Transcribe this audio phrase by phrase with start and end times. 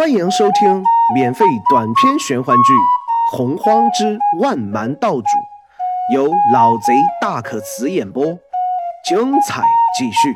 [0.00, 0.82] 欢迎收听
[1.14, 2.72] 免费短篇玄幻剧
[3.36, 5.18] 《洪荒之万蛮道主》，
[6.14, 8.24] 由老贼大可辞演播，
[9.04, 9.62] 精彩
[9.98, 10.34] 继续。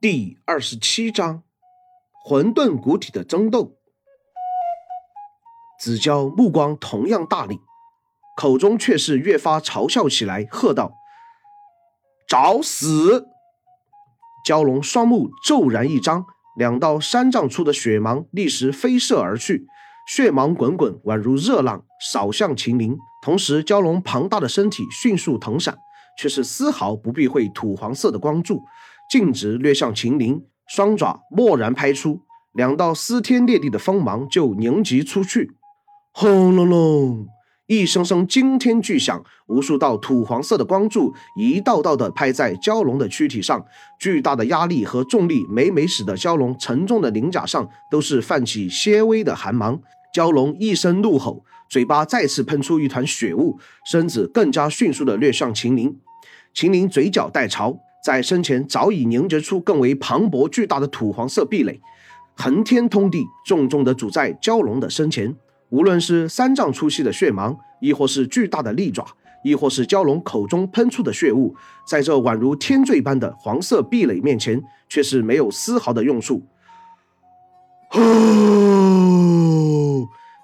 [0.00, 1.44] 第二十七章：
[2.24, 3.76] 混沌古体的争斗。
[5.78, 7.60] 子娇目光同样大厉，
[8.36, 10.94] 口中却是越发嘲笑起来，喝道
[12.26, 13.28] ：“找死！”
[14.44, 16.26] 蛟龙双目骤然一张。
[16.56, 19.66] 两道三丈粗的血芒立时飞射而去，
[20.08, 22.96] 血芒滚滚，宛如热浪扫向秦陵。
[23.22, 25.76] 同时，蛟龙庞大的身体迅速腾闪，
[26.18, 28.62] 却是丝毫不避讳土黄色的光柱，
[29.10, 30.42] 径直掠向秦陵。
[30.68, 32.22] 双爪蓦然拍出，
[32.54, 35.52] 两道撕天裂地的锋芒就凝集出去。
[36.12, 37.35] 轰隆隆！
[37.68, 43.66] 一声声惊天巨响，无数道土黄色的光柱一道道的拍在蛟龙的躯体上，
[43.98, 49.80] 巨大的压力和重力每每使得蛟龙沉重的鳞甲上都是泛起些微的寒芒。
[50.14, 53.58] 蛟龙一声怒吼，嘴巴再次喷出一团血雾，
[53.90, 55.98] 身子更加迅速的掠向秦陵。
[56.54, 61.80] 秦陵嘴角带潮，在身前早已凝结出更为磅礴巨大的土黄色壁垒，
[62.36, 65.34] 横天通地，重重的阻在蛟龙的身前。
[65.70, 69.04] 无论是三丈粗细的血芒，亦或是巨大的利爪，
[69.42, 76.42] 亦或是蛟龙口中喷出的血雾，在这宛如天坠般的黄色壁垒面前，却是没有丝毫的用处。
[77.88, 78.00] 呼！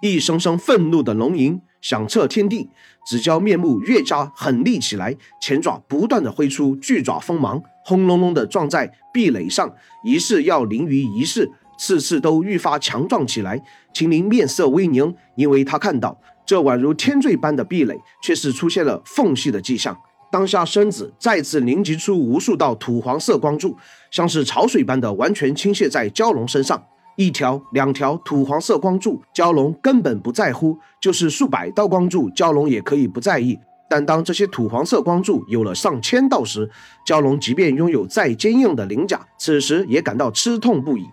[0.00, 2.70] 一声声愤怒的龙吟响彻天地，
[3.04, 9.74] 紫蛟面目越加狠厉起来，前爪不断的挥出巨爪锋芒，轰隆隆的撞在壁垒上，
[10.04, 11.50] 一式要凌于一式。
[11.78, 13.62] 次次都愈发强壮起来，
[13.94, 19.96] 秦陵面色微凝，因为他看到这宛如天坠般的壁垒，却是出现了缝隙的迹象。
[20.30, 23.74] 当下身子再次凝集出无数道土黄色光柱，
[24.10, 26.82] 像是潮水般的完全倾泻在蛟龙身上。
[27.16, 33.58] 一条、两条土黄色光柱，蛟龙根本不在乎；就是数百道光柱，蛟龙也可以不在意。
[33.90, 36.70] 但当这些土黄色光柱有了上千道时，
[37.06, 41.06] 蛟龙即便拥有再坚硬的鳞甲，此时也感到吃痛不已。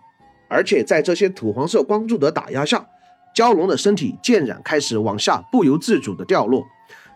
[0.47, 2.85] 而且在这些土黄色光柱的打压下，
[3.35, 6.65] 蛟龙的身体渐然开始往下不由自主的掉落，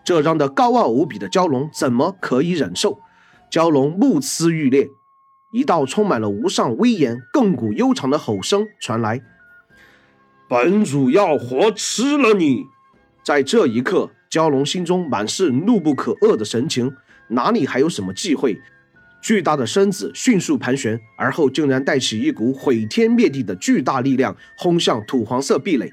[0.04, 3.00] 这让的高傲无比的蛟龙怎么可以忍受？
[3.50, 4.90] 蛟龙目眦欲裂，
[5.52, 9.20] 一道充满了无上威严、亘古悠长的吼声传来
[10.48, 12.66] ：“本主要活吃了你！”
[13.24, 16.94] 在这一刻，蛟龙心中满是怒不可遏的神情，
[17.28, 18.60] 哪里还有什么忌讳？
[19.22, 25.92] 巨大的身子迅速盘旋，而后竟然带起一股毁天灭地的巨大力量，轰向土黄色壁垒。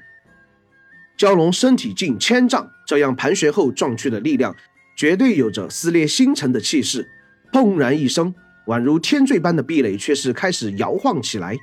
[1.18, 4.54] 蛟龙身体近千丈，这样盘旋后撞去的力量，
[4.96, 7.08] 绝对有着撕裂星辰的气势。
[7.52, 8.34] 砰然一声，
[8.66, 11.56] 宛如天坠般的壁垒却是开始摇晃起来。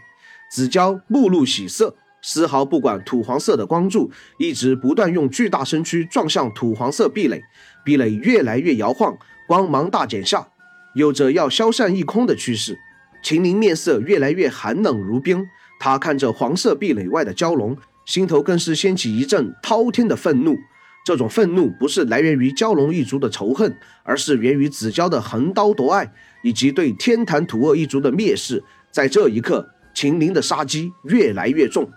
[0.52, 7.42] 紫蛟目露喜色，丝毫不管土黄色的光柱，一直不断用巨大身躯撞向土黄色壁垒。
[7.84, 10.48] 壁垒越来越摇晃，光芒大减下。
[10.96, 12.80] 有着要消散一空的趋势，
[13.22, 15.46] 秦陵面色越来越寒冷如冰。
[15.78, 20.58] 他看着黄色壁垒外的蛟龙，心头更是掀起一阵滔天的愤怒。
[21.06, 26.12] 这种愤怒不是来源于蛟龙一族的仇恨，而是源于子蛟的横刀夺爱，
[26.42, 28.64] 以及对天坛土恶一族的蔑视。
[28.90, 31.92] 在这一刻，秦陵的杀机越来越重。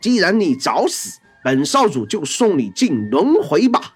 [0.00, 3.94] 既然你找死，本少主就送你进轮回吧。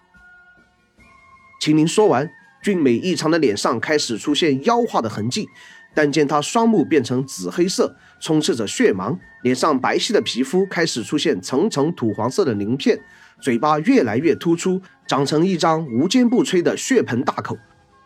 [1.59, 2.31] 秦陵说完。
[2.63, 5.49] 俊美异常的脸上开始出现妖化的痕迹，
[5.95, 12.99] 但见他双目变成紫黑色，充斥着血芒，脸上白皙的皮肤开始出现层层土黄色的鳞片，
[13.41, 17.57] 嘴巴越来越突出，长成一张无坚不摧的血盆大口，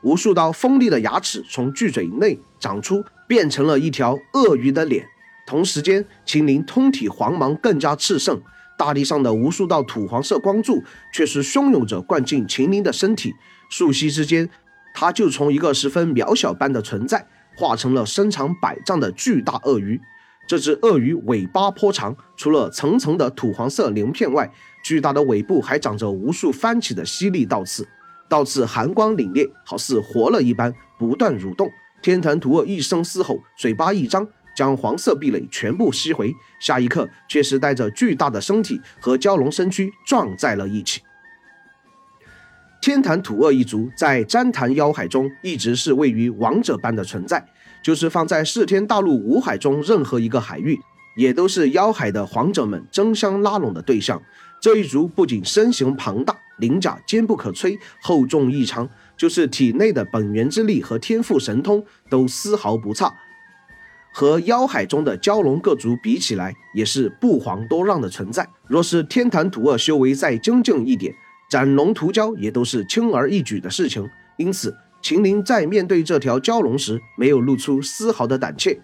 [0.02, 5.06] 无数道锋利的牙齿从巨嘴内长出，变成了一条鳄鱼的脸。
[5.46, 8.40] 同时间，秦陵通体黄芒更加炽盛，
[8.82, 10.82] 大地上的无数道土黄色光柱
[11.12, 13.32] 却是汹涌着灌进秦陵的身体。
[13.70, 14.50] 瞬息之间，
[14.92, 17.24] 他就从一个十分渺小般的存在，
[17.56, 20.00] 化成了身长百丈的巨大鳄鱼。
[20.48, 24.50] 这只鳄鱼尾巴颇长，除了层层的土黄色鳞片外，
[24.82, 27.86] 巨大的尾部还长着无数翻起的犀利倒刺，
[28.28, 31.70] 倒刺寒光凛冽，好似活了一般，不断蠕动。
[32.02, 41.00] 天坛图鳄一声嘶吼，嘴巴一张，将黄色壁垒全部吸回，下一刻却是带着巨大的身体和蛟龙身躯撞在了一起。
[42.80, 47.46] 天坛土鳄一族在詹坛妖海中一直是位于王者般的存在，
[47.80, 50.80] 就是放在四天大陆五海中任何一个海域，
[51.16, 54.20] 也都是妖海的皇者们争相拉拢的对象。
[54.60, 63.12] 这一族不仅身形庞大，鳞甲坚不可摧，厚重异常，就是体内的本源之力和天赋神通都丝毫不差。
[64.12, 68.46] 和妖海中的蛟龙各族比起来，也是不遑多让的存在。
[68.68, 71.14] 若是天坛土鳄修为再精进一点，
[71.50, 74.06] 斩龙屠蛟也都是轻而易举的事情。
[74.36, 78.78] 因此，秦陵在面对这条蛟龙时，没有露出丝毫的胆怯。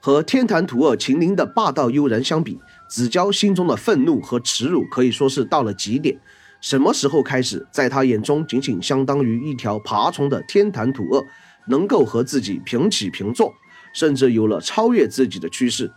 [0.00, 2.58] 和天坛土鳄秦陵的霸道悠然相比，
[2.90, 6.18] 子娇心中的愤怒和耻辱可以说是到了极点。
[6.60, 11.24] 什么时候开始，在他眼中仅仅相当于一条爬虫的天坛土鳄，
[11.68, 13.54] 能够和自己平起平坐？
[13.92, 15.90] 甚至有了超越自己的趋势，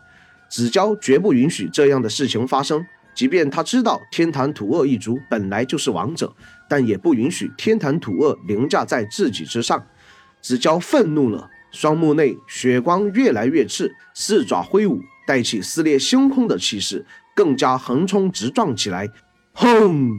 [0.49, 2.85] 子娇绝不允许这样的事情发生。
[3.13, 6.35] 即便他知道天坛土鳄一族本来就是王者，
[6.69, 9.81] 但也不允许天坛土鳄凌驾在自己之上。
[10.41, 19.09] 子娇愤怒了，双目内血光越来越炽，四爪挥舞，带起撕裂星空的气势，更加横冲直撞起来。
[19.53, 20.09] 轰！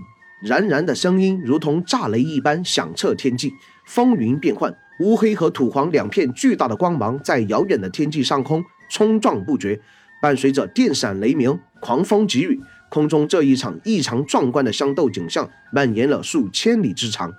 [0.43, 3.53] 然然的声音如同炸雷一般响彻天际，
[3.87, 4.75] 风云变幻。
[5.01, 9.79] 乌黑和土黄两片巨大的光芒在遥远的天际上空冲撞不绝，
[10.23, 12.59] 伴随着电闪雷鸣、狂风急雨，
[12.89, 17.33] 空中这一场异常壮观的相斗景象蔓延了数千里之长。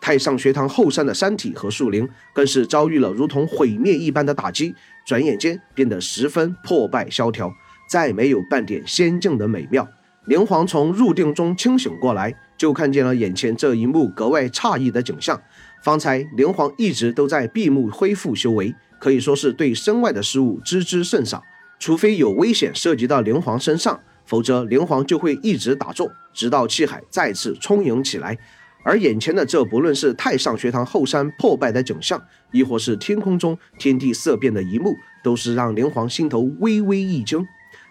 [0.00, 4.74] 太上学堂后山的山体和树林更是遭遇了如同毁灭一般的打击，
[5.06, 7.52] 转眼间变得十分破败萧条，
[7.88, 9.86] 再没有半点仙境的美妙。
[10.26, 15.40] 灵皇从入定中清醒过来，就看见了眼前这一幕格外诧异的景象。
[15.82, 21.42] 方才灵皇一直都在闭目恢复修为，可以说是对身外的事物知之甚少。
[21.78, 28.36] 除非有危险涉及到灵皇身上，否则灵皇就会一直打坐，直到气海再次充盈起来。
[28.84, 32.20] 而眼前的这，不论是太上学堂后山破败的景象，
[32.50, 37.46] 亦或是天空中天地色变的一幕，都是让灵皇心头微微一惊。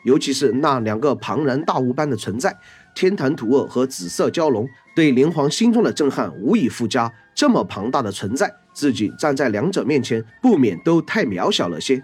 [0.05, 2.57] 尤其是那两个庞然大物般的存在——
[2.97, 7.13] 天坛土鳄和紫色蛟龙，对灵皇心中的震撼无以复加。
[7.35, 12.03] 这么庞大的存在，自己站在两者面前，不免都太渺小了些。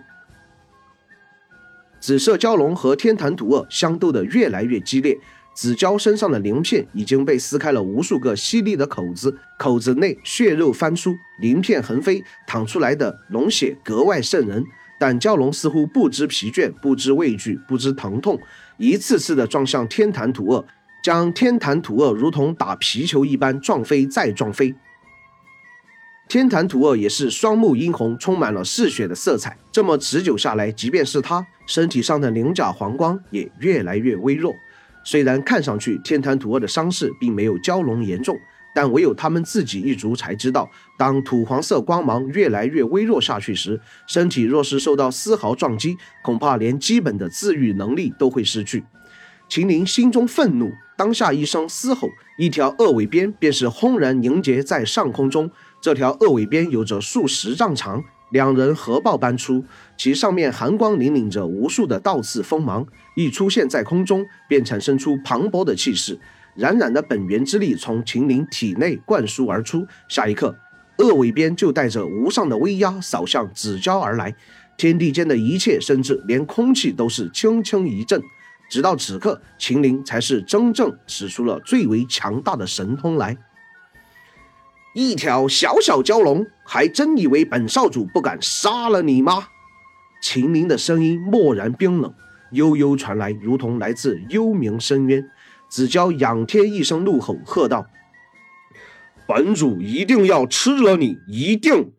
[1.99, 5.17] 紫色蛟龙和天坛土鳄相斗得越来越激烈，
[5.55, 14.63] 紫蛟身上的鳞片已经被撕开了无数个犀利的口子，口子内血肉翻出，鳞片横飞，淌出来的龙血格外渗人。
[14.99, 18.39] 但蛟龙似乎不知疲倦，不知畏惧，不知疼痛，
[18.77, 20.65] 一次次的撞向天坛土鳄，
[21.03, 24.73] 将天坛土鳄如同打皮球一般撞飞再撞飞。
[26.29, 29.57] 天坛土鳄也是双目殷红，充满了嗜血的色彩。
[29.69, 34.55] 这么持久下来，即便是它身体上的鳞甲黄光也越来越微弱。
[35.03, 38.39] 虽然看上去天坛土鳄的伤势并没有蛟龙严重，
[38.73, 43.77] 但唯有他们自己一族才知道，当土黄色光芒越来越微弱下去时，
[44.07, 48.85] 身体若是受到丝毫撞击，恐怕连基本的自愈能力都会失去。
[49.49, 50.71] 秦陵心中愤怒，
[51.03, 52.07] 当下一声嘶吼，
[52.37, 55.51] 一条鳄尾鞭便是轰然凝结在上空中。
[55.81, 58.01] 这条鳄尾鞭有着数十丈长，
[58.31, 59.65] 两人合抱般粗，
[59.97, 66.17] 其上面寒光凛凛着无数的倒刺锋芒，一出现在空中便产生出磅礴的气势，
[66.55, 69.85] 冉冉的本源之力从秦陵体内灌输而出。
[70.07, 70.55] 下一刻，
[70.99, 74.33] 鳄尾鞭就带着无上的威压扫向紫蛟而来，
[74.77, 78.23] 天地间的一切，甚至连空气都是轻轻一震。
[78.73, 83.37] 直到此刻，秦陵才是真正使出了最为强大的神通来。
[84.95, 89.49] 一条小小蛟龙，还真以为本少主不敢杀了你吗？
[90.23, 92.11] 秦陵的声音漠然冰冷，
[92.53, 95.23] 悠悠传来，如同来自幽冥深渊。
[95.69, 97.85] 子蛟仰天一声怒吼，喝道
[99.29, 101.19] ：“本主一定要吃了你！
[101.27, 101.91] 一定！”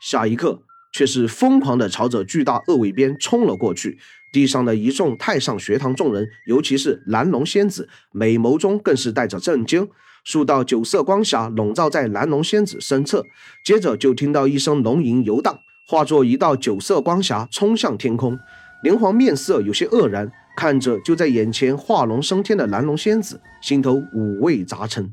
[0.00, 0.62] 下一刻，
[0.94, 3.98] 却是疯狂地朝着巨大鳄尾鞭冲了过去。
[4.32, 9.88] 地上的一众太上学堂众人，尤其是蓝龙仙子，美眸中更是带着震惊。
[10.24, 13.24] 数道九色光霞笼罩在蓝龙仙子身侧，
[13.64, 15.58] 接着就听到一声龙吟游荡，
[15.88, 18.38] 化作一道九色光霞冲向天空。
[18.84, 25.12] 灵皇面色有些愕然，看着就在眼前化龙升天的蓝龙仙子，心头五味杂陈。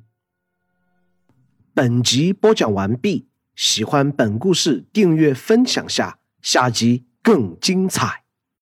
[1.73, 8.18] 本集播讲完毕，喜欢本故事，订阅分享下，下集更精彩。